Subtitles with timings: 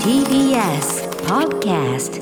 [0.00, 2.16] TBS Podcast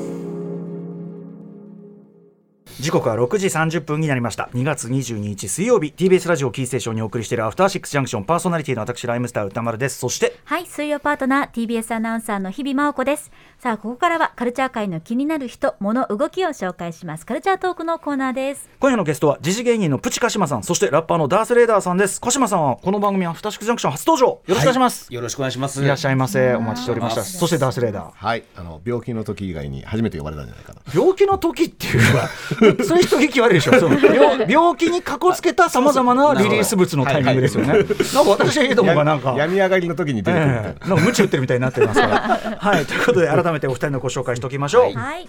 [2.77, 13.31] 時刻は6時30分になりました2月22日水曜日 TBS ラジオキーステーションにお送りしているアフターシックスジャンクションパーソナリティの私ライムスター歌丸ですそしてはい、水曜パートナー TBS アナウンサーの日々真央子です。
[13.59, 17.25] さあ、ここからはカルチャー界の気になる人、物、動きを紹介します。
[17.25, 18.69] カルチャートークのコーナーです。
[18.79, 25.83] 今夜のゲストは時事芸人のプチカシマさんそしてラッパーのダースレーダーさんですカシマさんはこの番組アフターシックスジャンクション初登場よろしくお願いします、よろしくお願いします。
[25.83, 30.81] い、らっしゃいませお待ちしておりましたそしてダースレーダーはい、あの病気の時以外に初めて呼ばれたんじゃないかな。
[30.93, 32.29] 病気の時っていうのは
[32.83, 33.79] そういう人聞き悪いでしょ。
[33.79, 39.35] その病病気にかこつけたさまざまなリリース物のタイミングですよね、なんか私どもがなんか。
[39.37, 40.53] 病み上がりの時に出てくるな。
[40.53, 40.89] ええ。
[40.89, 42.57] なんか無知打ってるみたいになってますから。
[42.59, 44.93] はい、ということで改めてお二人のご紹介しておきましょう。
[44.97, 45.27] はい。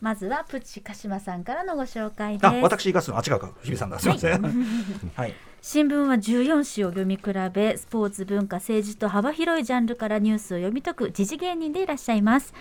[0.00, 2.46] まずはプチカシマさんからのご紹介です。
[2.46, 4.42] あ、私言いますの、あ、違うか、日比さんだ、すみません。
[5.16, 12.54] はい、新聞は14紙を読み比べスポーツ文化政治と幅広いジャンルからニュースを読み解く時事芸人でいらっしゃいます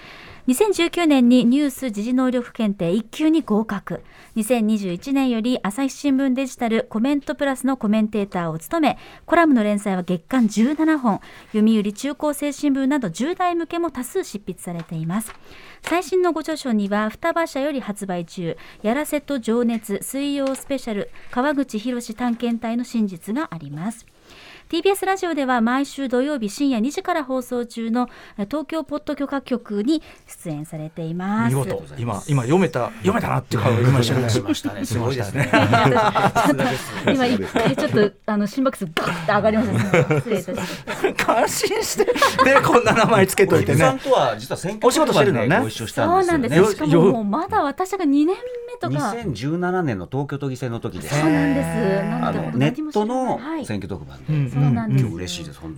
[0.48, 4.04] 2019年にニュース時事能力検定1級に合格
[4.36, 11.20] 2021年より朝日新聞デジタルコメントプラスのコメンテーターを務めコラムの連載は月間17本
[11.52, 15.34] 読売中高生新聞など10代向けも多数執筆されています。
[15.82, 24.06] 最新のご著書には双葉社より発売中「やらせと情熱水曜スペシャル川口博探検隊の真実」があります。
[24.70, 30.02] TBS ラジオでは毎週土曜日深夜2時から放送中のえ東京ポッド許可局に
[30.44, 31.56] 出演されています。
[31.56, 34.84] 見事、今、今読めた、読めたなっていう顔を言いましましたね。
[34.84, 35.50] すごいですね。
[37.14, 40.16] 今一回ちょっとあの心拍数ガッと上がりました。
[40.20, 43.78] 失礼いたしました 感心して、で、こんな名前つけといてね。
[43.78, 45.60] 日比さんとは実は選挙お仕事してるのね。
[45.62, 46.58] ご一緒したそうんなんでです。
[46.58, 46.70] よね。
[46.72, 48.36] すしかももうまだ私が2年目
[48.82, 49.12] とか。
[49.12, 51.08] 2017年の東京都議選の時で。
[51.08, 51.20] す。
[51.20, 51.64] そうなんで
[52.52, 52.58] す。
[52.58, 53.66] ネットのはい。
[53.66, 54.50] 選挙特番うん。
[54.50, 54.55] で。
[54.56, 55.06] そうなんです。
[55.06, 55.76] 嬉しいです本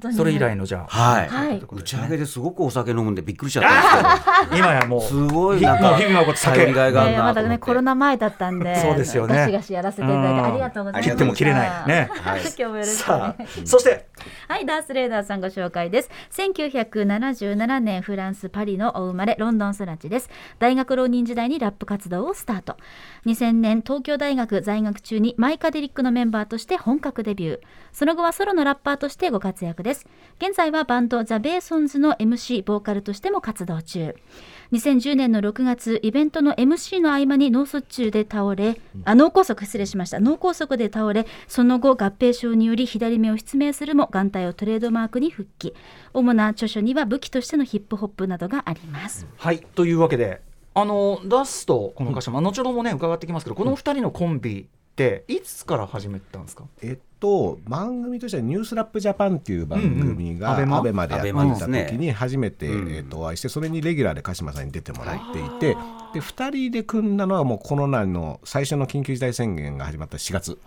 [0.00, 0.16] 当に。
[0.16, 1.28] それ以来のじゃあ、はい。
[1.28, 1.62] はい。
[1.70, 5.10] 打ち上げですごくお酒飲むんでびっくりしちゃったんです今やもう、けど。
[5.10, 6.56] すごいひなんかもう日々のこと酒。
[6.56, 7.42] 頼りがいがまだ。
[7.42, 8.76] ねコロナ前だったんで。
[8.76, 9.34] そうですよね。
[9.34, 11.88] ガシガシやらせていただいてうんありがとうございます切っても切れない。
[11.88, 12.10] ね。
[12.12, 12.40] はい。
[12.40, 14.06] 今日もよろしくそして、
[14.48, 16.10] はい、ダースレーダーさんご紹介です。
[16.32, 20.30] 1977年フランス・パリのお生まれ、ロンドン育ちです。
[20.58, 22.76] 大学浪人時代にラップ活動をスタート。
[23.26, 27.60] 2000年、東京大学在学中にマイカデリックのメンバーとして本格デビュー。
[27.92, 30.06] その後はソロのラッパーとしてご活躍です。
[30.40, 34.14] 現在はバンドザ・ベーソンズの MC、ボーカルとしても活動中。
[34.72, 40.20] 2010年の6月、イベントの MC の合間に脳卒中で倒れ、あ脳梗塞失礼しました。
[40.20, 45.74] 脳梗塞で倒れ、その後合併症により左目を失明するも眼帯をトレードマークに復帰。
[46.14, 49.26] 主な著書には武器としてのヒップホップなどがあります。
[49.36, 50.40] はい、というわけで、
[50.74, 56.64] あの、ダスとこの歌詞、まあ、後ほどもね、伺ってきますけど、この二人のコンビって、いつから始めたんですか？
[56.82, 60.62] えっと番組としてはニュースラップジャパンっていう番組がうん。
[60.64, 61.02] うんアベマ？
[61.02, 62.92] アベマでやってた時に初めてうん。
[62.92, 65.76] えっとお会いしてそれにレギュラーで鹿島さんに出てもらっていて
[66.14, 70.58] で2人で組んだのはもうコロナの最初の緊急事態宣言が始まった4月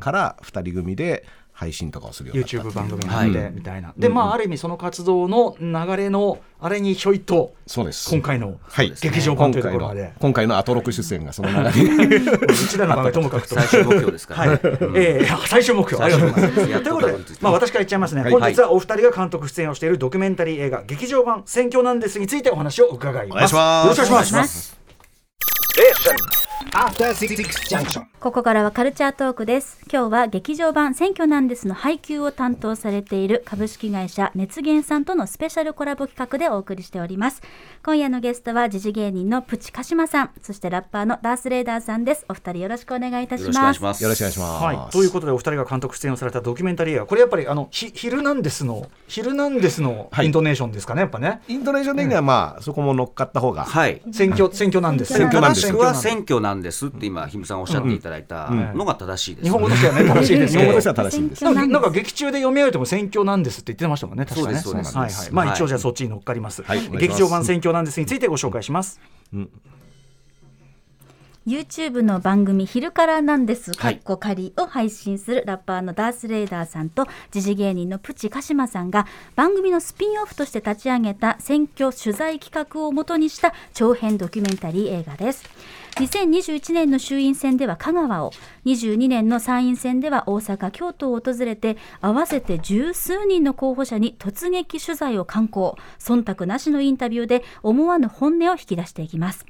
[0.00, 3.92] から2人組で配信とかをするようにな YouTube う番組になって、はいみたいな。
[3.96, 13.54] で、まあ、ある意味その活動の流れのあれにひょいとそうです今回のはい劇場版というとこ今回のろまで、今回のアトロク出演がその流れにうちらの番組ともかくと。
[13.54, 14.60] 最終目標ですからはい、ね。
[14.62, 16.02] うんええ最終目標。
[16.02, 16.70] ありがとうございます。
[16.70, 23.34] やっということでまあ、私から言っちゃいますね、はい本日はお二人が監督出演をしているドキュメンタリー映画、劇場版選挙なんですについてお話を伺います。
[23.34, 24.80] お願いしますよろしくお願いします。
[26.72, 27.36] After Six
[27.68, 29.80] Junction ここからはカルチャートークです。
[29.92, 37.42] 今日は劇場版選挙なんですの配給を担当されている株式会社熱源さんとのスペシャルコラボ企画でお送りしております。
[37.84, 42.24] 今夜のゲストは時事芸人のプチカシマさん、そしてラッパーのダースレーダーさんです。
[42.28, 43.76] お二人よろしくお願いいたしよろしくお願ます。
[43.76, 44.02] いします。
[44.04, 44.64] よろしくお願いします。
[44.64, 54.00] はい、ということでお二人が監督出演をされたドキュメンタリー映画これやっぱりあのヒヒルナンデスのヒルナンデスのはいイントネーションですかねやっぱねイントネーション的にはまあそこも乗っかった方がはい。
[54.12, 59.44] 選挙選挙なんです選挙なんです正しくは選挙なんですって今、ひむさんおっしゃっていただいたのが正しいです。
[59.44, 61.44] 日本語としてはね 正しいです日本語としては正しいんです。
[61.44, 64.58] なんか劇中で読み上げても選挙なんですって言ってましたもんね確かね。
[64.58, 65.34] そうですはいはいそうです。
[65.34, 65.54] まあはい。
[65.54, 66.88] 一応じゃあそっちに乗っかります、はい。
[66.90, 69.00] 劇場版選挙なんですについてご紹介します。
[71.46, 73.94] YouTube の番組「昼からなんです」かはい。
[73.94, 85.44] っこ仮を配信するラッパーのダース・レーダーさんと時事芸人のプチカシマさんが番組のスピンオフとして立ち上げた選挙取材企画をもとにした長編ドキュメンタリー映画です。
[85.96, 88.32] 2021年の衆院選では香川を
[88.64, 95.76] 22年の参院選では大阪京都を訪れて合わせて十数人の候補者に突撃取材を敢行。
[95.98, 99.44] 忖度なしのインタビューで思わぬ本音を引き出していきます。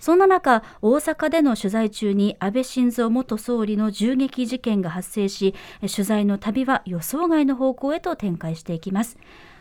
[0.00, 9.18] そんな中大阪での取材中に安倍晋三元総理の銃撃事件が発生し取材の旅は予想外の方向へと展開していきます。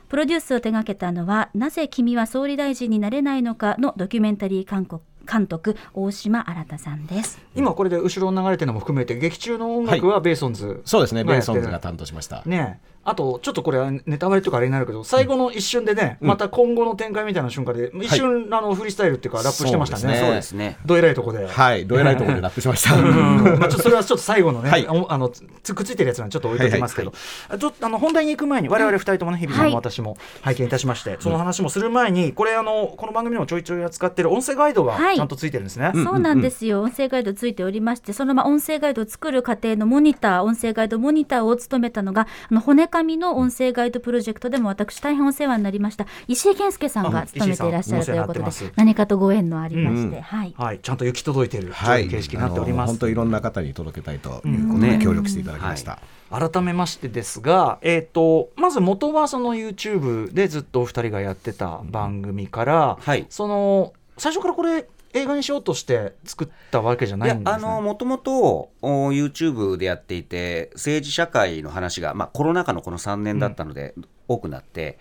[0.07, 7.39] プロデュースを手掛けたのはなぜ君は総理大臣になれないのかのドキュメンタリー韓国監督大島新さんです。
[7.55, 12.41] 今これで後ろに流れてるのも含めて劇中の音楽はベーソンズ、そうですねベーソンズが担当しました。
[12.45, 12.79] ね。
[13.03, 20.17] あとちょっとこれはネタバレというかあれになるけど最後の一瞬でね、また今後の展開みたいな瞬間で一瞬、あのフリースタイルっていうかラップしてましたね。
[20.17, 20.77] そうですね。
[20.85, 21.87] どえらいとこで、はい。
[21.87, 22.95] どえらいところでラップしました。
[22.95, 23.59] うん。
[23.59, 24.85] まあ、ちょっとそれはちょっと最後のね、はい。
[24.89, 27.13] おあのつくっついてるやつなんでちょっと置いときますけど、
[27.47, 35.91] あちょっとあの本題に行く前に我々二人ともね日比さんも私も拝見いたしまして、その話もする前にこれあのこの番組でもちょいちょい扱ってる音声ガイドがはいちゃんとついてるんですね。
[35.93, 46.05] そうなんですよ、音声ガイドついておりましてそのまま音声ガイドを作る過程のモニター音声ガイドモニターを務めたのがあの骨紙の音声ガイドプロジェクトでも私大変お世話になりました。
[46.27, 50.21] 石井健介さんが務めていらっしゃるということで何かとご縁のありまして、うん。
[50.21, 50.53] はい。
[50.57, 52.03] はい、ちゃんと行き届いているとはい。
[52.03, 52.91] いう形式になっております。
[52.91, 55.99] 本当いろんな方に届けたいということで協力していただきました、
[56.29, 63.25] 改めましてですが、えー、とまず元はその YouTube でずっとお二人がやってた番組から、はい。
[63.29, 64.87] その最初からこれ
[65.17, 67.51] 映画にしようとして作ったわけじゃないいんですね。
[67.51, 73.93] やあのもともとお YouTube でやっていて政治社会の話が、まあ、コロナ禍のこの3年だったので
[74.27, 74.97] 多くなって、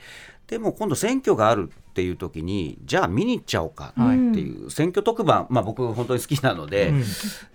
[0.47, 4.01] でも今度選挙があるっていう時にじゃあ見に行っちゃおうかって
[4.41, 7.05] いう、選挙特番、まあ、僕本当に好きなので、うん。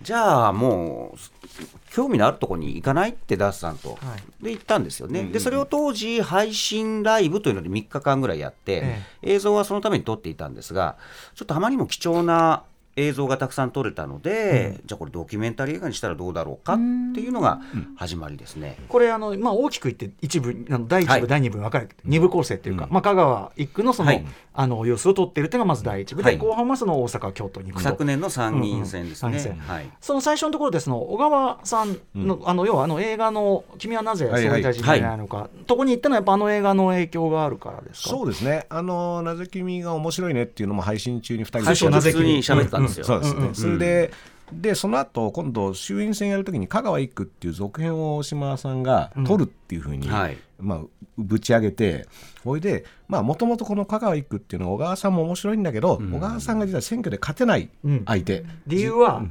[0.02, 9.02] じゃあもう興味のあるところに行かないってダースさんと、はで行ったんですよね、でそれを当時配信ライブというので3日間ぐらいやって、え。
[9.22, 10.96] 映像はそのために撮っていたんですが
[11.36, 12.64] ちょっとあまりにも貴重な
[12.96, 16.76] 映像がたくさん撮れたので、じゃあこれドキュメンタリー映画にしたらどうだろうかっ
[17.14, 17.60] ていうのが
[17.96, 18.76] 始まりですね。
[18.88, 21.26] これあの、まあ、大きく言って一部あの第一部、はい。
[21.26, 24.26] 第二部に分かれて二部構成っていうか、まあ、香川一区のその,、はい。
[24.54, 26.38] あの様子を撮っているっていうのがまず第一部で、はい。
[26.38, 27.88] 後半はその大阪京都に行くと。
[27.88, 29.38] 昨年の参議院選ですね。
[29.38, 29.90] うんうんはい。
[30.00, 38.10] その最初のところでその小川さんの,、あの要はあの映画の「君はなぜ総理大臣になれないのか」とこに行ったのはやっぱあの映画の影響があるからですか？
[38.10, 38.66] そうですね。
[38.68, 41.64] あのなぜ君が面白いねっていうのも配信中に2人で。
[41.64, 43.04] 最初なぜ普通に喋ってたんですよ。
[43.04, 43.54] そうですね、うんうん。
[43.54, 44.10] それで
[44.52, 50.36] でその後今度衆院選やるときに香川一区っていう続編を大島さんが取るっていうふうに、はい。
[50.60, 50.80] まあ、
[51.18, 52.06] ぶち上げて
[52.44, 57.70] それでもともとこの香川一区っていうのは小川さんも面白いんだけど、小川さんが実は選挙で勝てない
[58.06, 59.24] 相手、理由は、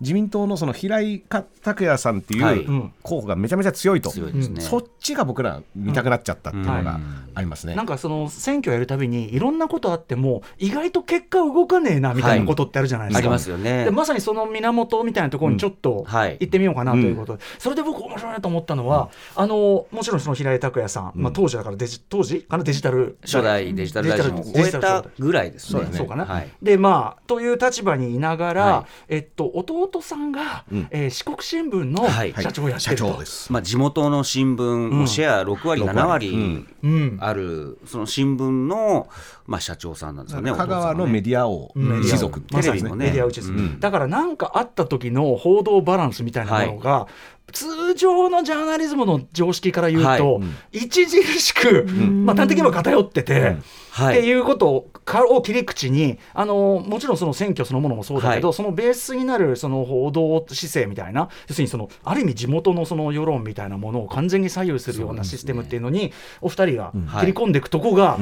[0.00, 2.58] 自民党のその平井拓也さんってはい。
[2.58, 4.60] いう候補がめちゃめちゃ強いと、強いですね。
[4.60, 7.00] そっちが僕ら見たくなっちゃったっていうのが
[7.34, 7.74] ありますね。
[7.74, 13.18] なんかその選挙やるたびにいろんなことあっても意外と結果動かねえなみたいなことってあるじゃないですか。
[13.18, 13.84] ありますよね。
[13.84, 13.90] で。
[13.90, 16.36] まさにその源みたいなところにちょっとはい。
[16.40, 22.64] 行ってみようかなということで、それで僕面白いなと思ったのは、あのもちろんその平井拓也さん、まあ、当時だからデジ当時かな？
[22.64, 23.16] デジタル。
[23.22, 25.88] 初代デジタル大臣を終えたぐらいですね。
[25.92, 26.50] そうかな、はい。
[26.62, 29.44] でまあという立場にいながら、はえっと、
[29.84, 30.88] 弟さんが、うん。
[30.90, 32.32] えー四国新聞のはい。
[32.32, 33.52] 社長をやってると、社長です。
[33.52, 37.18] まあ、地元の新聞、もうシェア6割、6 7割割うん。
[37.20, 39.08] ある、その新聞の、
[39.46, 42.00] まあ、社長さんなんですよね、香川のメデディア王うん。
[42.02, 43.80] 一族テレビメディア打ちです、うん。
[43.80, 47.06] だから何かあった時の報道バランスみたいなものが、
[47.52, 50.40] 通常のジャーナリズムの常識から言うと、は
[50.72, 50.84] い。
[50.86, 53.56] 著しく、まあ、端的には偏ってて。
[53.94, 54.18] はい。
[54.18, 58.56] っていうことをかを切り口にあのもちろんその選挙そのものもそうだけど、はい。
[58.56, 68.18] そのベースになるその報道姿勢みたいな要するにそのある意味地元のその世論みたいなものを完全に左右するようなシステムっていうのにお二人が切り込んでいくとこが、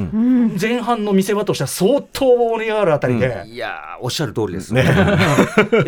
[0.59, 3.43] 前半の見せ場としては相当盛り上がるあたりで。
[3.47, 4.73] いやーおっしゃる通りです。
[4.73, 4.83] ね。
[4.83, 4.85] い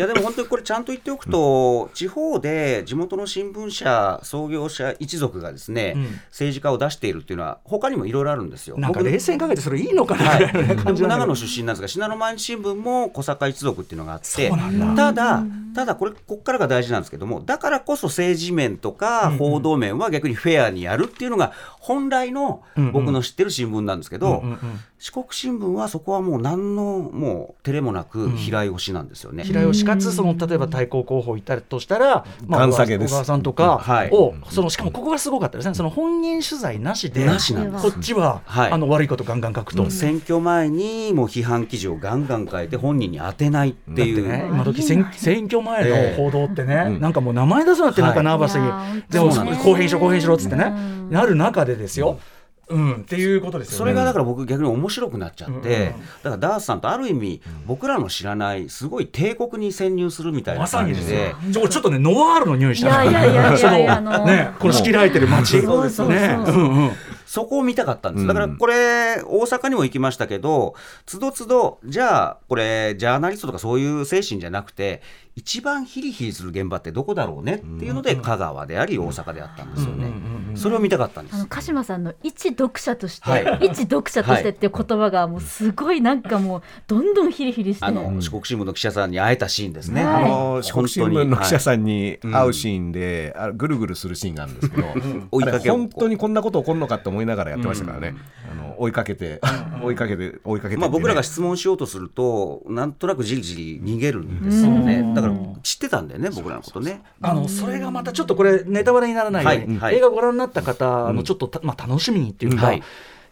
[0.00, 6.02] やでも本当にこれちゃんと言っておくと、地方で地元の新聞社、創業者一族がですね、うん。
[6.30, 8.78] 政治家を出しているっていうのは、他にもいろいろあるんですよ。
[8.78, 10.24] なんか僕冷静にかけてそれいいのかな？
[10.24, 10.46] はい。
[10.46, 14.50] みたいな感じ僕長野出身なんですが信濃毎日新聞も小坂一族っていうのがあって
[14.96, 15.42] ただ
[15.74, 22.92] ただこれここからが大事なんですけどもだからこそ政治面とか報道面は逆にフェアにやるっていうのが本来のうんうん。
[22.92, 29.44] 僕の知ってる新聞なんですけど、うんうんうん四国新聞はそこはもう何のもう照れもなく平井推しなんですよね。
[29.44, 34.10] 平井をしかつその例えば対抗候補いたとしたら、まあ、小川さんとかはい。
[34.10, 35.74] を、そのしかもここがすごかったですね。
[35.74, 37.90] その本人取材なしでなしなんです。
[37.90, 38.72] こっちは、はい。
[38.72, 39.90] あの悪いことガンガン書くと。
[39.90, 44.26] 選挙前にもう批判記事をガンガン書いて本人に当てないっていう。
[44.26, 47.00] ね、今時選選挙前の報道ってね、うん。
[47.00, 51.10] なんかもう名前出すなってなんかナーバスに、いやーでも公平しろ公平しろっつってね、うん。
[51.10, 52.18] なる中でですよ、
[52.68, 53.78] うん、っていうことですよね。
[53.78, 55.60] それがだから僕逆に面白くなっちゃって、うん。
[55.60, 61.62] うんだからダースさんとある意味僕らの知らないすごい帝国に潜入するみたいなまさ感じでにですよ。
[61.62, 65.62] ちょちょっとねノワールの匂いしたいやいやいやいやいやそのあのねこの仕切られてる街。
[65.62, 66.90] そうそうそうね、うんうん。
[67.26, 70.74] そこを見たかったんです、だからこれ、大阪にも行きましたけど、
[71.06, 75.02] つどつど、じゃあ、これ、ジャーナリストとかそういう精神じゃなくて、
[75.36, 77.56] 一番ヒリヒリする現場ってどこだろうね？
[77.56, 80.10] っていうので、香川であり、大阪であったんですよね。
[80.54, 83.66] それを見たかったんですあの鹿島さんの一読者として、はい。
[83.66, 87.84] 一読者としてっていう言葉がもうすごいなんかもうどんどんヒリヒリして。
[87.84, 90.04] あの四国新聞の記者さんに会えたシーンですね。
[90.04, 90.24] はい。
[90.24, 94.86] あの四国新聞の記者さん、んに会うシーンで、あぐるぐるするシーンがあるんですけど、
[95.30, 98.14] 追いかけ本当にこんなこと起こるのかって思いながらやってましたからね、
[98.50, 99.40] あの追いかけて、
[99.82, 105.12] 追いかけて、追いかけてってね、まあ、僕らが質問しようとすると、なんとなくじりじり逃げるんですよね。
[105.14, 105.25] だから
[105.62, 107.02] 知ってたんだよね、僕らのことね。
[107.20, 112.82] あのそれがまたちょっとこれネタバレにならないよう映画ご覧になった方のちょっとた、まあ、楽しみにっていうか、はい。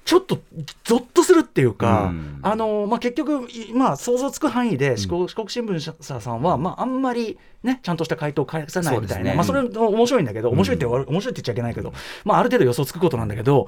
[0.05, 0.39] ちょっと
[0.85, 2.39] ゾッとするっていうか、うん。
[2.43, 9.35] あのまあ、結局、いまあ、想像つく範囲で四国,、四国新聞社さんは、まあ、あんまり、ね、ちゃんとした回答を返さないみたいな、ね。
[9.35, 13.67] まあ、それ面白いんだけど、面白いって悪面白いって言っちゃいけないけど、まあ、ある程度予想つくことなんだけど、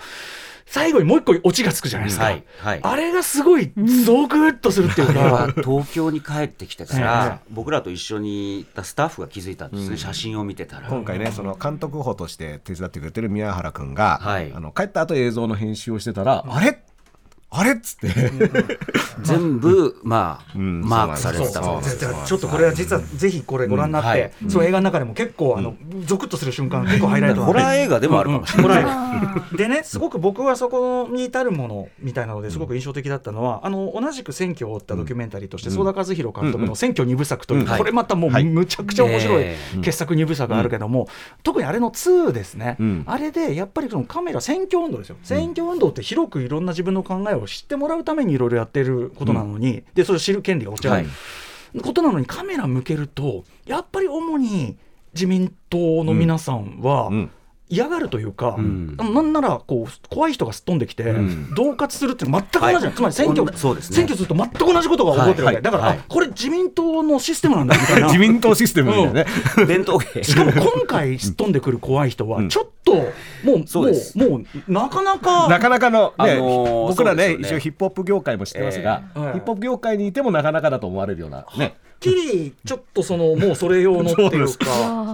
[0.67, 2.25] 最後にもう一個オチがつくじゃないですか。
[2.27, 2.81] はいはい。
[2.83, 3.73] あれがすごい
[4.05, 5.63] ゾクッとするっていう あれはか。
[5.63, 10.89] 東京に帰ってきてたえら、僕らと一緒にいたスタッフが気づいたんですね、写真を見てたら。
[10.89, 14.53] 今回ね、その監督補として手伝ってくれてる宮原君が、はい。
[14.55, 16.79] あの帰った後映像の編集をしてたら、あれ
[17.59, 17.73] あれ？
[17.73, 18.09] っつって、
[19.23, 20.81] 全部、まあ、ん。
[20.83, 24.23] マークされてたちょっとこれは実はぜひこれご覧になって、うん。
[24.23, 24.33] はい。
[24.49, 28.83] その映画の中でも結構あの、ゾクッとする瞬間結構ハイライトホラー映画でもあるかもしれない。
[28.83, 29.57] ホラー映画。
[29.57, 38.45] でねすごく僕はそこに至るものみたいなのですごく印象的だったのは、あの同じく選挙を追ったドキュメンタリーとして曽田和弘監督の「選挙二部作」という、これまたもうはい。
[38.45, 41.09] むちゃくちゃ面白いえ傑作二部作があるけども、
[41.43, 43.03] 特にあれの2ですね、うん。
[43.07, 45.17] あれでやっぱりそのカメラ選挙運動ですよ。
[45.23, 51.81] 選挙運動って広くいろんな自分の考えを知ってもらうためにいろいろやってることなのに、でそれを知る権利が落ちない、はい。
[51.83, 54.77] ことなのにカメラ向けるとやっぱり主に
[55.13, 57.31] 自民党の皆さんは、うん
[57.69, 58.97] 嫌がるというか、ん。
[58.97, 61.53] なんならこう怖い人がすっ飛んできて、ん。
[61.55, 62.95] 恫喝するっていうのは全く同じなの、はい。
[62.95, 63.97] つまり選挙同じそうですね。
[63.97, 68.07] 選挙すると全く同じことが起こってるわけ、はいだから、はいあこれ自民党のシステムなんだみたいな。
[68.09, 69.27] 自民党システムみたいなね、
[69.67, 70.23] 伝統芸。
[70.23, 72.49] しかも今回すっ飛んでくる怖い人はん。
[72.49, 72.95] ちょっと
[73.45, 74.17] もう、そうです。
[74.17, 77.37] もうもうなかなかなかなかの、ねあのー僕らねね。
[77.41, 79.21] 一応ヒップホップ業界も知ってますが、ええ。
[79.21, 84.65] ヒップホップ業界にいてもなかなかだと思われるような、ね、きりちょっとそのもうそれ用のっていうか。
[84.67, 84.73] そ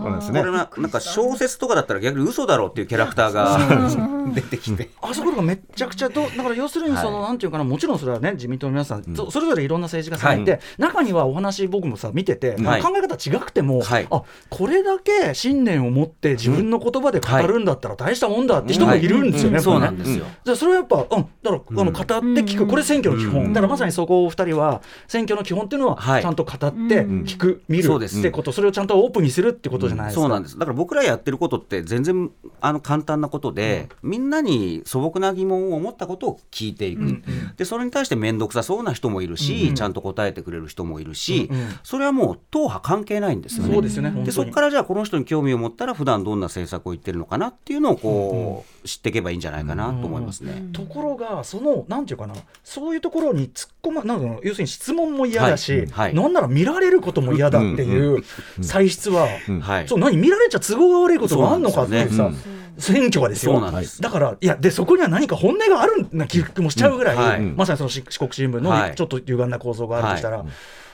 [0.09, 0.41] うなんですね。
[0.41, 0.53] これ。
[0.53, 4.91] ななんか小説とかだったら逆に嘘だろうっていうキャラクターが出てきて。
[5.01, 10.61] あそこがめちゃくちゃどだから要するにその、なんていうかなもちろんそれはね自民党の皆さん、そそれぞれいろんな政治家さんいて、はい。
[10.79, 12.83] 中にはお話僕もさ見てて、はい。
[12.83, 14.07] 考え方違くても、はい。
[14.11, 19.13] あこれだけ信念を持って自分の言葉で語るんだったら大したもんだって人もい。
[19.13, 19.61] るんですよね。
[19.61, 20.25] そうなんですよ。
[20.45, 26.23] じゃあそれはやっぱ、うん、だからあの語って聞く、これ選挙の基本、だからまさにそこをお二人は選挙の基本っていうのははい。
[26.23, 28.53] ちゃんと語って聞く、見るってこと。
[28.53, 30.21] それをちゃんとオープンにするってことじゃないですか。
[30.23, 30.59] そうなんです。
[30.59, 37.23] だから僕らやってることって全然あの簡単なことで、みんなに素朴な疑問を持ったことを聞いていく、
[37.57, 41.51] でそれに対して面倒くさそうな人もいるし、ちゃんと答えてくれる人もいるし、
[41.83, 43.75] それはもう党派関係ないんですよね。
[43.75, 50.69] そうですよねでそこからじゃあこの人に興味を持ったら普段どんな政策を言ってるのかなっていうのをこう、知っていけばいいんじゃないかなと思いますね。
[50.73, 52.35] ところがそのなんていうかな。
[52.65, 55.87] そういうところに突っ込まなんか要するに質問も嫌だし、はい。
[55.87, 56.15] はい。
[56.15, 58.23] なんなら見られることも嫌だっていう
[58.61, 59.29] 歳出は、
[59.61, 59.89] はい。
[59.89, 60.17] そう何？
[60.17, 62.31] 見られちゃ都合が悪いことがあるのかっていうさ
[62.79, 63.61] 選挙がですよ。
[64.01, 68.91] だからいやでそこには何か本音があるな気もしちゃうぐらい、まさにその四四国新聞はい。
[68.91, 70.47] のちょっと歪んだ構造があるとしたら、は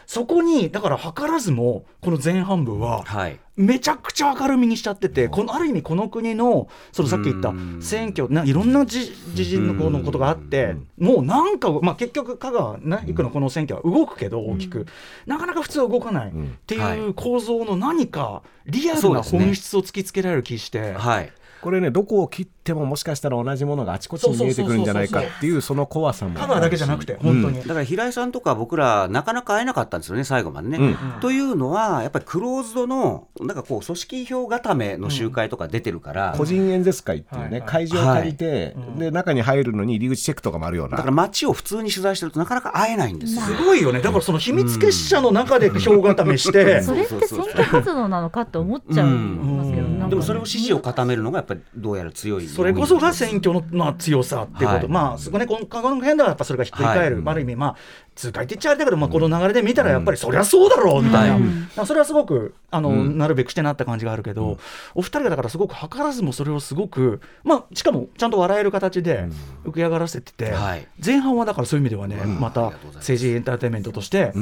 [0.09, 3.39] そこにだから図らずもこの前半部ははい。
[3.57, 7.83] めちゃくちゃ明るみにしちゃってて、このある意味この国のそのさっき言ったうん。
[7.83, 14.87] 選挙ないろんなじ自陣のこのことがあって、もうなんか、まあ、結局香川ね行くのこの選挙は動くけど大きく、
[15.27, 16.33] なかなか普通は動かないっ
[16.67, 20.95] ていう構造の何かリアルな本質を突きつけられる気して。
[20.95, 26.39] はいこれねどこを切ってももしかしたら同じものがあちこちに見えてくるんじゃないかっていうその怖さも。
[26.39, 30.79] 香川だけじゃなくて本当に、だから平井さんとか僕らなかなか会えなかったんですよね最後までね。
[30.79, 30.97] うん。
[31.21, 37.63] というのはやっぱりクローズドのなんかこう組織票固めの集会とか出てるから、個人演説会っていうね、はいはい。
[37.63, 40.97] 会場を借りて、で中に入るのに入り口チェックとかもあるような。
[40.97, 43.43] だから街を普通に取材してるとなかなか会えないんですよ。
[43.43, 44.01] すごいよね。
[44.01, 49.98] だからその秘密結社の中で票固めして、それって選挙活動なのかって思っちゃいますけど、うん。
[49.98, 54.89] なんかでもそれを支持を固めるのがやっぱりどうやら強いそれこそが選挙の、まあ、強さっていうこと、はい。
[54.89, 57.25] まあそこねこのこの辺ではやっぱそれがひっくり返る、はい。
[57.29, 57.77] ある意味まあ
[58.15, 64.59] 痛快って言っちゃあれだけど、まあ、この流れで見たらやっぱりそりゃそうだろうみたいな、はいだからそれはすごくあの、なるべくしてなった感じがあるけど、
[64.95, 69.29] お二人がだからすごく図らずもそれをすごくまあしかもちゃんと笑える形で
[69.65, 70.87] 浮き上がらせてて、はい。
[71.05, 74.33] 前半はだからそういう意味ではね、また政治エンターテインメントとして、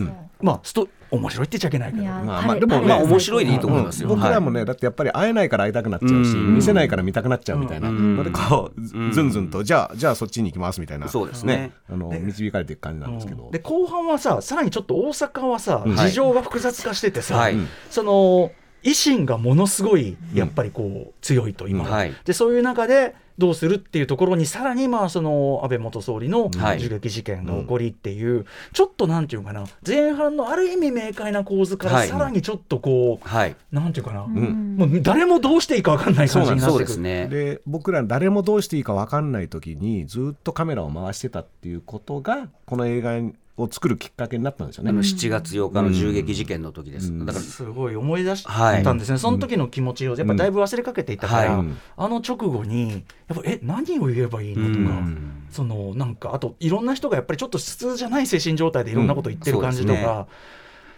[0.40, 2.04] まあスト面白いって言っちゃいけないけど。
[2.04, 4.08] まあでもねまあ面白いでいいと思いますよ。
[4.08, 4.54] 僕らもはい。
[4.56, 6.54] ね、だってやっぱり会えないかから会いたくなっちゃうし、うん。
[6.54, 7.88] 見せないから見たくなっちゃうみたいな。
[7.88, 8.16] うん。
[8.16, 9.30] のでこうずうん。
[9.30, 11.08] ずんとじゃあじゃあそっちに行きますみたいな。
[11.08, 11.72] そうですね。
[11.90, 15.96] あので導かれていく感じなんですけど、で後半はささらにちょっと大阪はさ、うん。
[15.96, 17.48] 事情が複雑化しててさ、
[17.90, 21.88] その維新がものすごいやっぱりこう強いと今、
[22.24, 26.80] でそういう中でどうするっていうところにさらにまあその安倍元総理のはい。
[26.80, 32.08] 銃撃事件が起こりっていう、ちょっとなんていうかな前半のある意味明快な構図からはい。
[32.08, 33.56] さらにちょっとこう、はい。
[33.72, 34.76] なんていうかな、ん。
[34.76, 36.88] もう誰もどうしていいか分かんない感じになそうってくる。
[36.88, 37.28] ですね。
[37.28, 43.12] で僕ら誰もどうしていいか分かんない時にずっとカメラを回してたっていうことがこの映画
[43.56, 44.90] を作るきっかけになったんですよね。
[44.90, 47.26] あの7月8日の銃撃事件の時です、うん。
[47.26, 51.68] だからすごい思い出したんですね、その時の気持ちをやっぱだいぶ忘れかけていたから、うん。
[51.68, 55.46] はいあの直後にやっぱえ何を言えばいいのとか、うん。
[55.50, 60.56] そのなんかあといろんな人がやっぱりちょっと普通じゃない精神状態でいろんなこと言ってる感じとか、うんそうです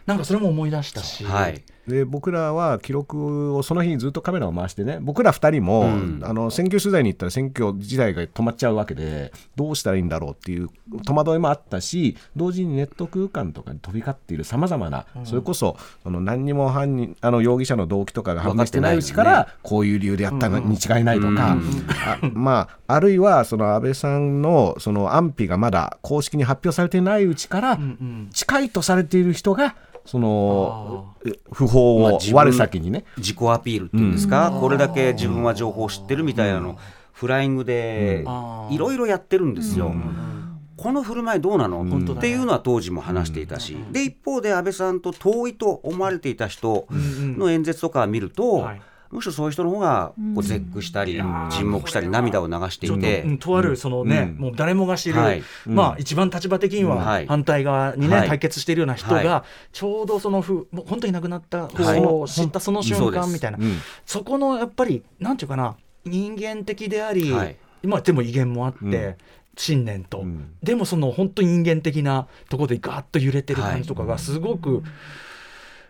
[0.09, 6.21] なんかそれも思い出したし、はいで僕らは記録をその日にずっとカメラを回してね僕ら2人も、うん。
[6.23, 10.69] あの選挙取材に行ったら選挙自体が止まっちゃうわけでどうしたらいいんだろうっていう
[11.05, 21.87] 戸惑いもあったし同時にネット空間とかに飛び交っているさまざまな、それこそその何にも犯人あの容疑者の動機とかが判明してないうちからこういう理由でやったのに違いないとか、うん。
[22.07, 28.29] あまあ、あるいはその安倍さんのその安否がまだ公式に発表されてないうちから、うんうん。
[28.33, 29.77] 近いとされている人が
[30.09, 31.15] その
[31.53, 36.79] 不法を我先にね、自己アピールっていうんですか、これだけ自分は情報を知ってるみたいなの、
[37.13, 38.75] フライングでうん。
[38.75, 39.89] いろいろやってるんですよ。
[39.89, 40.61] うん。
[40.79, 42.19] この振る舞いどうなの、本当だね。
[42.21, 54.43] っていうのは当時も話していたし、で一方で安倍さんと遠いと思われていた人の演説とかを見ると、はいむしろそういう人の方がこう絶句したり、沈黙したり涙を流してちょっと、いて、うんとあるそのね、うん。
[54.43, 55.43] もう誰もが知る、はい。
[55.67, 57.27] まあ一番立場的にははい。
[57.27, 58.29] 反対側にね、はい。
[58.29, 62.01] 対決しているような人が、はちょうどそのふもう本当に亡くなったこはい。
[62.01, 63.79] を知ったその瞬間みたいな、うん。
[64.05, 67.57] そこのやっぱりなんていうかな人間的であり、はい。
[67.85, 69.17] まあでも威厳もあって、うん。
[69.57, 70.55] 信念と、うん。
[70.63, 74.83] でもその本当に人間的なところでガーッと揺れてる感じとかがすごく、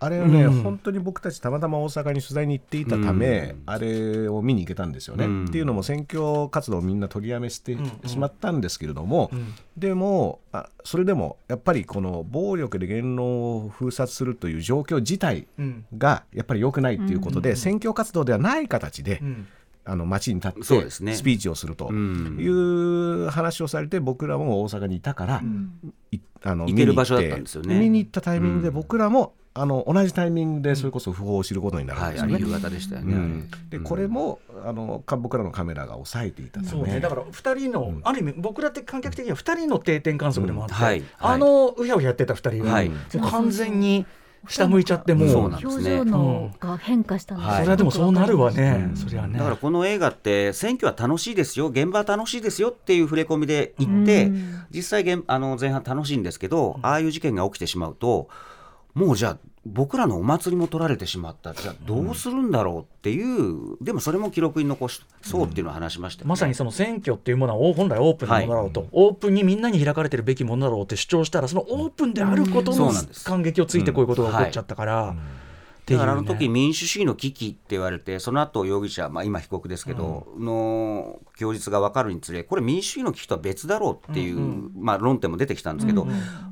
[0.01, 0.63] あれはね、うん。
[0.63, 3.63] 本当に僕たちたまたま大阪に取材に行っていたため、うん。
[3.67, 5.25] あれを見に行けたんですよね。
[5.25, 5.45] うん。
[5.47, 9.55] っていうのも選挙活動をみんな取りやめしてうんうんしまったんですけれども、うん。
[9.77, 15.85] でもあそれでもやっぱりこの暴力で言論を封殺するという状況自体うん。
[15.97, 19.47] がやっぱり良くないっていうことで、選挙活動ではない形で、うん。
[19.85, 22.37] あの街に立ってスピーチをするとうん。
[22.39, 25.43] いう話をされて僕らも大阪にいたから、
[26.11, 27.79] いあの行ける場所だったんですよね。
[27.79, 28.75] 見に行ったタイミングでうん。
[28.75, 32.35] 僕らも、あの同じタイミングでそれこそ訃報を知ることになるんはい、ですよね。
[32.37, 33.15] あれ夕方でしたよね。
[33.15, 33.51] うん。
[33.71, 33.85] でうん。
[33.85, 36.69] これもあのか僕らのカメラが抑えていたため。
[36.69, 41.03] そうね、だから2人の、ある意味僕らって観客的には2人の定点観測でもあって、うんはい。
[41.19, 42.89] あのうやうややってた2人が、はい。
[42.89, 44.07] もう完全に
[44.47, 45.29] 下向いちゃってもう。
[45.29, 47.57] そうなんです表情のが変化したのがはい。
[47.59, 49.39] それはでもそうなるわね、うんそりゃね。
[49.39, 54.65] だからこの映画って選挙は楽しいですよ現場は楽しいですよっていう触れ込みで行って、うん。
[54.71, 58.29] 実際現あの前半楽しいんですけど、ああいう事件が起きてしまうと
[58.95, 59.39] もうじゃあ
[59.73, 61.55] 僕らのお祭りも取られてしまった。
[61.55, 72.93] じゃあどうするんだろうっていう、でもそれも記録に残しそうっていうのを話しましたよね、まさにその選挙っていうものは本来オープンなものだろうと、オープンにみんなに開かれてるべきものだろうって主張したらそのオープンであることの
[73.25, 75.15] 感激をついてこういうことが起こっちゃったから、
[75.89, 76.07] っていうね。
[76.07, 84.39] だからあの時民主主義の危機って言われてその後容疑者、まあ、今被告ですけど、の供述が分かるにつれこれ民主主義の危機とは別だろうっていう、
[84.77, 86.07] まあ、論点も出てきたんですけど、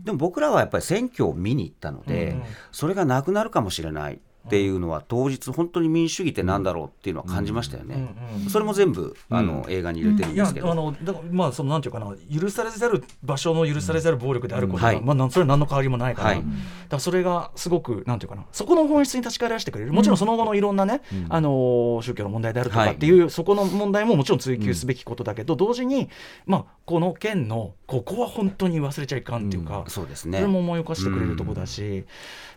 [0.05, 2.37] でも僕らはやっぱり選挙を見に行ったので、
[2.72, 8.14] それがなくなるかもしれないっていうのは当日本当に民主主義ってなんだろうっていうのは感じましたよね。
[8.48, 10.70] それも全部あの、映画に入れてるんですけど。
[10.70, 15.00] あのだからまあそのなんていうかな許されざる場所の許されざる暴力であることが、はい。
[15.00, 16.37] まあそれは何の変わりもないから、はい。
[16.38, 16.48] だか
[16.90, 26.09] らそれがすごくなんていうかなそこの本質に立ち返らせてくれるもちろんその後のいろんなね、あのー宗教の問題であるとかっていう、そこの問題ももちろん追及すべきことだけど、同時に
[26.46, 30.38] まあこの件のここは本当に忘れちゃいかんっていうか、そうですね。
[30.38, 32.04] それも思い起こしてくれるとこだし、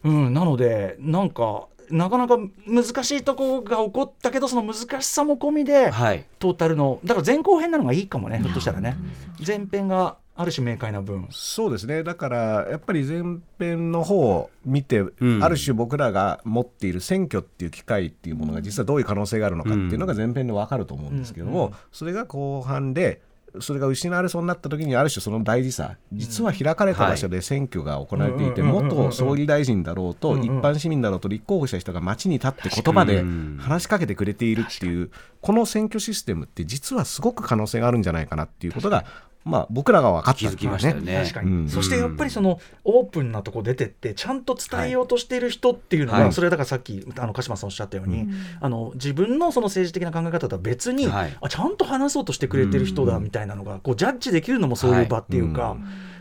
[0.04, 0.34] うん。
[0.34, 6.26] なのでなんかなかなか難しいとこが起こったけどその難しさも込みで、はい。
[6.40, 8.98] トータルのだから前後編なのがいいかもねひょっとしたらね。
[9.46, 11.28] 前編がある種明快な分。
[11.32, 12.02] そうですね。
[12.02, 15.44] だからやっぱり前編の方を見て、ん。
[15.44, 23.22] ある種僕らが持っている選挙っていう機会っていうものが実はどういう可能性があるのかっていうのが前編で分かると思うんですけども、それが後半で
[23.60, 39.06] それが失われそうになった時にある種その大事さ実は開かれた場所で選挙が行われていて元総理大臣だろうと一般市民だろうと立候補した人が街に立って言葉でうん話しかけてくれているっていうこの選挙システムって実はすごく可能性があるんじゃないかなっていうことが
[39.46, 41.22] まあ、僕らが分かった気づきましたよね。
[41.24, 41.70] 確かに、うん。
[41.70, 46.34] そしてやっぱりそのオープンなとこ出てってちゃんと伝えようとしている人っていうのは、はい。
[46.34, 48.28] それはだからさっきあの鹿島さんおっしゃったように、
[48.60, 51.38] あの自分のその政治的な考え方とは別に、はい。
[51.42, 55.80] あちゃんと話そうとしてくれてる人だみたいなのがこうジャッジできるのもそういう場っていうか、はい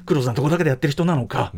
[0.09, 1.52] クローズなとこだけでやってる人なのか、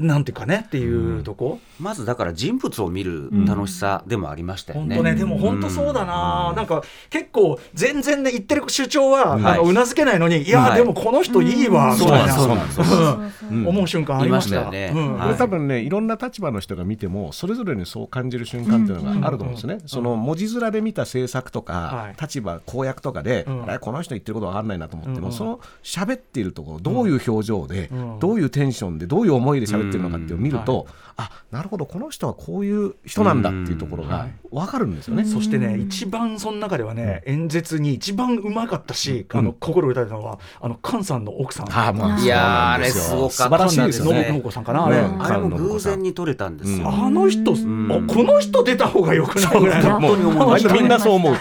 [0.00, 1.60] なんていうかねっていうとこ？
[1.78, 4.96] まずだから人物を見る楽しさでもありましたよね。
[4.96, 9.44] 本当ね、でも本当そうだな、なんか結構全然ね言ってる主張は、はい。
[9.54, 10.78] あのうなずけないのにいや、はい。
[10.78, 14.60] でもこの人いいわ、みそうたいな思う瞬間ありました。
[14.62, 14.92] いましたよね。
[14.94, 15.18] うん。
[15.18, 15.26] はい。
[15.26, 19.78] これ多分ねいろんな立場の人が見てもそれぞれにそう感じる瞬間っていうのがあると思うんですね。
[19.86, 22.16] その文字面で見た政策とか、はい。
[22.20, 23.62] 立場公約とかで、うん。
[23.64, 25.32] あれこの人言ってることわかんないなと思っても、うん。
[25.32, 28.18] その喋っているところどういう表情で、うん。
[28.18, 35.24] どういうテンションでどういう思いで喋ってるのかっていうのを見ると、あなるほどこの人はこういう人なんだっていうところがわかるんですよね。
[35.24, 41.72] そしてね、一番その中ではね、演説に一番うまかったし、あの心打たれたのは、あの菅さんの奥さん。
[41.72, 44.24] ああまあいやあれすごかった素晴らしいですよね。
[44.24, 46.88] 信信子さんかな、あれねあれも偶然に撮れたんですよ。
[46.88, 47.92] あの人、ん。
[47.92, 50.00] あこの人出た方がよくないぐらいの。
[50.00, 51.38] もう本当みんなそう思うみ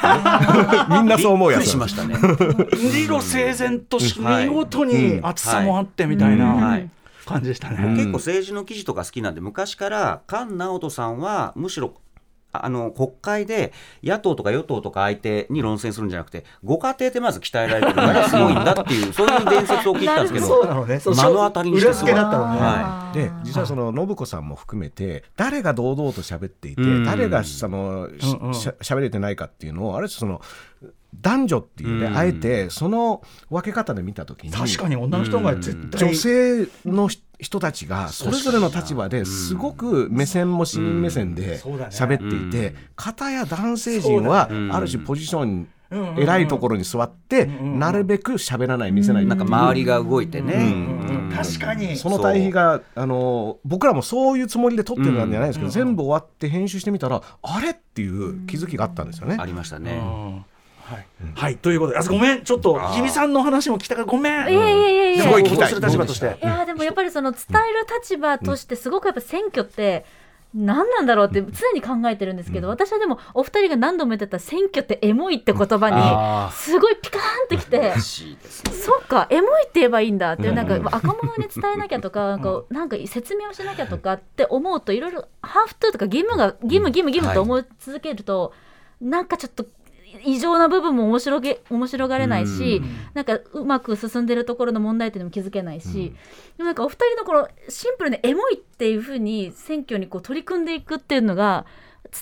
[1.02, 2.16] んなそう思うびっやつくりしましたね。
[2.94, 4.50] 理路整然とし、はい。
[4.50, 6.54] 見事に厚さもあってみたいな。
[6.56, 6.90] はい
[7.30, 7.78] 感じでしたね。
[7.84, 7.96] うん。
[7.96, 11.94] 結構政治の記事とか好きなんで昔から菅直人さんはむしろ
[12.52, 20.48] あの国会で野党とか与党とか相手に論戦するんじゃなくてご家庭でまず鍛えられてるからすごいんだっていう そういう伝説を聞いたんですけど。
[20.48, 21.00] そうなのね。
[21.00, 22.60] そう目の当たりにして裏付けだったのね。
[22.60, 27.06] はで実はその信子さんも含めて誰が堂々と喋っていて、うん。
[27.06, 28.10] 誰がその
[28.54, 30.42] しゃ喋れてないかっていうのをあれその
[31.14, 32.18] 男女っていうね、うん。
[32.18, 36.10] あえてその分け方で見た時に確かに女の人が絶対。
[36.10, 46.20] 女性のひ人たちがそれぞれの立場ですごく目線も市民目線で喋っていて、片や男性陣はある種ポジションうんうんうん。
[46.20, 49.26] 偉いところに座ってんうんなるべく喋らない見せない。
[49.26, 50.62] なんか周りが動いてね、うん
[51.00, 51.96] うん確かに。
[51.96, 59.38] その対比があの僕らもそういうつもりで撮ってるんじゃないですけど、全部終わって編集してみたらあれっていう気づきがあったんですよね。
[59.40, 60.46] ありましたうね。
[60.90, 64.34] んはい、はい、ということで、あごめん、ちょっと日比さんの話も聞きたから、ごめん。
[64.34, 65.24] いやいやいやいや。
[65.24, 65.74] すごい聞きたい。
[65.74, 66.26] 報道する立場として。
[66.26, 70.06] いやーでもやっぱりその伝える立場としてすごくやっぱ選挙って
[70.54, 77.94] 何なんだろうって常に考えてるんですけど、私はでもお二人が何度も言ってた選挙ってエモいって言葉あにすごいピカーンってきて。
[78.00, 88.54] そっかエモいって言えばいいんだっていうなんか若者に伝えなきゃとかなんかなんか説明をしなきゃとかって思うといろいろハーフトゥーとか義務が義務義務義務と思い続けると
[89.02, 89.66] なんかちょっと
[90.26, 92.82] 異常な部分も面白げ面白がれないし、
[93.14, 96.16] なんかうまく進んでるところの問題点にも気づけないし、
[96.58, 101.66] でもなんかお二人のこのシンプルにエモいっていうふうに選挙にこう取り組んでいくっていうのが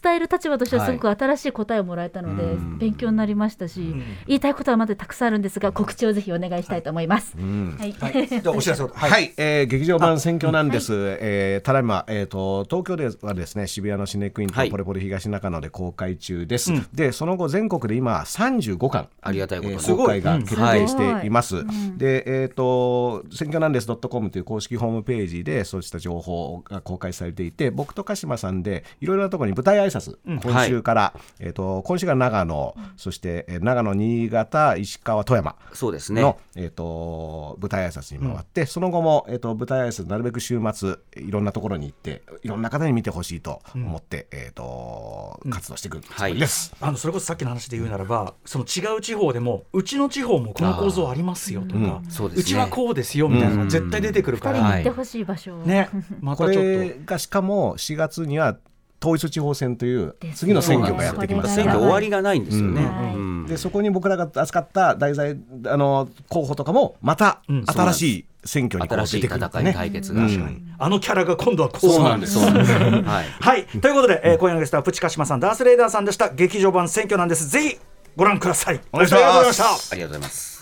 [0.02, 2.78] 伝える立場としてはすごく新しい答えをもらえたので、うん。
[2.78, 3.96] 勉強になりましたし、
[4.26, 7.36] 言いたいことはまだたくさんあるんですが告知をぜひお願いしたいと思います。
[7.38, 7.76] うん。
[7.78, 8.92] はい、はい、じゃあお知らせを。
[8.96, 10.94] はい、えー劇場版選挙なんです。
[11.20, 14.72] えーただいま、えー、と東京ではですね渋谷のシネクインとはい。
[14.72, 16.72] ポレポレ東中野で公開中です。
[16.94, 19.76] でその後全国で今35巻ありがたいことに。
[19.76, 21.58] えー公開が決定しています。
[21.60, 21.76] すごい。
[21.76, 21.98] うん。
[21.98, 35.56] で、えっ、と、選挙なんです .com という公式ホームページでそうした情報が公開されていて、僕と鹿島さんでいろいろなところに舞台挨拶、今週から、えっ、と、今週が長野、そして、えー長野、新潟、石川、富山。
[35.74, 36.22] そうですね。
[36.22, 46.74] の、えー、と舞台挨拶に回って、その後も、えー、と舞台挨拶なるべく週末いろんなところに行っていろんな方に見てほしいと思って、えー、と活動していくつもりです。
[46.80, 52.44] あのそれこそさっきの話で言うならばその違う地方でもうちの地方もこの構造ありますよとか、うそうですね。
[52.46, 55.90] ちはこうですよみたいなのが絶対出てくるか二ら、人に行ってほしい場所を、ね。
[56.22, 58.58] まこたちょっれがしかも4月には
[59.02, 61.56] 統一地方選という次の選挙がやってきます。
[61.56, 62.82] 選挙終わりがないんですよね。
[62.82, 63.46] うんうん。
[63.48, 69.46] でそこに僕らが扱った題材あの候補とかもまたうん新しい選挙にこう新しい出てくる。
[69.46, 70.22] 戦い対決が。
[70.24, 70.38] うん。
[70.78, 72.38] とあのキャラが今度はこうなんです。
[72.40, 72.54] はい。
[73.40, 73.66] はい。
[73.66, 76.30] ということで、えー今夜のゲストはプチカシマさんダースレーダーさんでした。
[76.30, 77.48] 劇場版選挙なんです。
[77.50, 77.78] ぜひ
[78.16, 78.82] ご覧ください。
[78.92, 79.94] お願いしますありがとうございました。
[79.94, 80.58] ありがとうございます。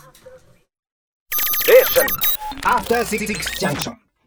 [2.64, 3.26] After Six
[3.60, 4.05] Junction.